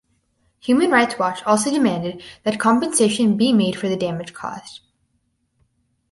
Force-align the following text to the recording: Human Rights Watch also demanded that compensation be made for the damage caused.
Human 0.61 0.89
Rights 0.89 1.19
Watch 1.19 1.43
also 1.43 1.69
demanded 1.69 2.23
that 2.41 2.59
compensation 2.59 3.37
be 3.37 3.53
made 3.53 3.75
for 3.75 3.87
the 3.87 3.95
damage 3.95 4.33
caused. 4.33 4.79